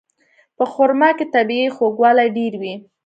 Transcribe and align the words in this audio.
په 0.57 0.63
خرما 0.71 1.09
کې 1.17 1.25
طبیعي 1.35 1.67
خوږوالی 1.75 2.27
ډېر 2.37 2.53
وي. 2.61 2.73